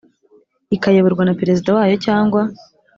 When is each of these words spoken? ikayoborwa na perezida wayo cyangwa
ikayoborwa 0.75 1.23
na 1.25 1.33
perezida 1.39 1.69
wayo 1.77 1.95
cyangwa 2.05 2.41